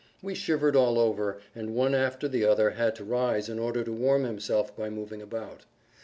[0.23, 3.91] We shivered all over, and one after the other had to rise in order to
[3.93, 5.65] warm himself by moving about.